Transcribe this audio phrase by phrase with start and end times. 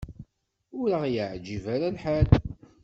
[0.79, 2.27] Ur aɣ-yeɛjib ara lḥal.